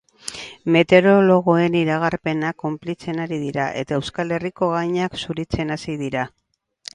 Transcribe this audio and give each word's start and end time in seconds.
Meteorologoen 0.75 1.75
iragarpenak 1.81 2.57
konplitzen 2.63 3.21
ari 3.27 3.39
dira, 3.43 3.67
eta 3.83 3.97
Euskal 3.99 4.35
Herriko 4.39 4.71
gainak 4.79 5.21
zuritzen 5.27 5.77
hasi 5.77 5.97
dira. 6.03 6.27